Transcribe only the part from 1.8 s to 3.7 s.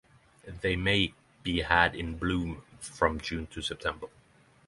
in bloom from June to